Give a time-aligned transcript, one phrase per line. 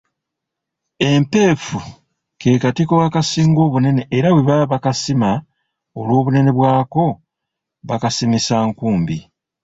[1.09, 1.79] Empeefu
[2.39, 5.29] ke katiko akasinga obunene era bwe baba bakasima
[5.99, 7.05] olw'obunene bwako
[7.87, 9.17] bakasimisa nkumbi.